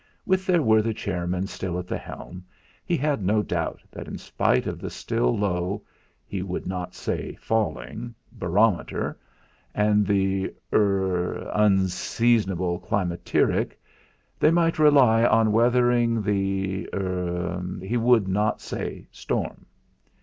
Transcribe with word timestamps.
With 0.25 0.47
their 0.47 0.63
worthy 0.63 0.95
chairman 0.95 1.45
still 1.45 1.77
at 1.77 1.85
the 1.85 1.99
helm, 1.99 2.43
he 2.83 2.97
had 2.97 3.21
no 3.21 3.43
doubt 3.43 3.83
that 3.91 4.07
in 4.07 4.17
spite 4.17 4.65
of 4.65 4.79
the 4.79 4.89
still 4.89 5.37
low 5.37 5.83
he 6.25 6.41
would 6.41 6.65
not 6.65 6.95
say 6.95 7.35
falling 7.35 8.15
barometer, 8.31 9.19
and 9.75 10.07
the 10.07 10.55
er 10.73 11.51
unseasonable 11.53 12.79
climacteric, 12.79 13.79
they 14.39 14.49
might 14.49 14.79
rely 14.79 15.23
on 15.23 15.51
weathering 15.51 16.23
the 16.23 16.89
er 16.95 17.61
he 17.83 17.95
would 17.95 18.27
not 18.27 18.59
say 18.59 19.05
storm. 19.11 19.67